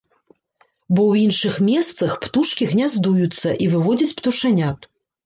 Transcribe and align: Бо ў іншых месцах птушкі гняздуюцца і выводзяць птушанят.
Бо 0.93 1.01
ў 1.01 1.13
іншых 1.25 1.59
месцах 1.67 2.15
птушкі 2.23 2.63
гняздуюцца 2.71 3.49
і 3.67 3.69
выводзяць 3.75 4.09
птушанят. 4.23 4.79